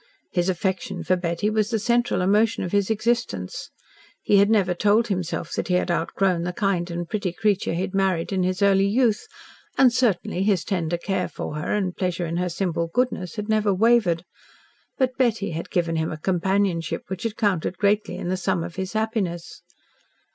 [0.31, 3.69] His affection for Betty was the central emotion of his existence.
[4.23, 7.81] He had never told himself that he had outgrown the kind and pretty creature he
[7.81, 9.27] had married in his early youth,
[9.77, 13.71] and certainly his tender care for her and pleasure in her simple goodness had never
[13.71, 14.25] wavered,
[14.97, 18.77] but Betty had given him a companionship which had counted greatly in the sum of
[18.77, 19.61] his happiness.